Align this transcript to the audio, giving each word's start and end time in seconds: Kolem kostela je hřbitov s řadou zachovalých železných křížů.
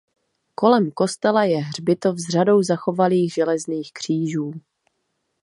Kolem 0.55 0.91
kostela 0.91 1.43
je 1.43 1.57
hřbitov 1.59 2.17
s 2.17 2.29
řadou 2.29 2.63
zachovalých 2.63 3.33
železných 3.33 3.91
křížů. 3.93 4.53